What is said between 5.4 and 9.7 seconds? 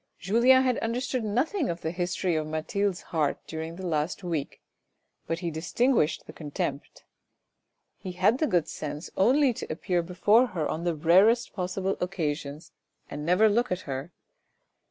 he distinguished the contempt. He had the good sense only